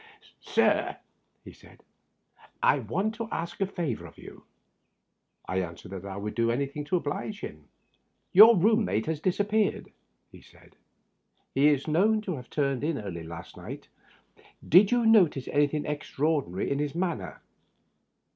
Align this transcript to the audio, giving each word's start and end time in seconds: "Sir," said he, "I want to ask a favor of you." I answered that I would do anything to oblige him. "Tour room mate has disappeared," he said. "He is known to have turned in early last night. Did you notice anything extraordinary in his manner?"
"Sir," 0.39 0.97
said 1.53 1.83
he, 1.83 2.49
"I 2.63 2.79
want 2.79 3.13
to 3.13 3.29
ask 3.31 3.61
a 3.61 3.67
favor 3.67 4.07
of 4.07 4.17
you." 4.17 4.45
I 5.45 5.59
answered 5.61 5.89
that 5.91 6.05
I 6.07 6.17
would 6.17 6.33
do 6.33 6.49
anything 6.49 6.83
to 6.85 6.95
oblige 6.95 7.41
him. 7.41 7.67
"Tour 8.35 8.55
room 8.55 8.83
mate 8.83 9.05
has 9.05 9.19
disappeared," 9.19 9.91
he 10.31 10.41
said. 10.41 10.75
"He 11.53 11.67
is 11.67 11.87
known 11.87 12.21
to 12.21 12.35
have 12.37 12.49
turned 12.49 12.83
in 12.83 12.97
early 12.97 13.21
last 13.21 13.55
night. 13.55 13.89
Did 14.67 14.91
you 14.91 15.05
notice 15.05 15.47
anything 15.49 15.85
extraordinary 15.85 16.71
in 16.71 16.79
his 16.79 16.95
manner?" 16.95 17.39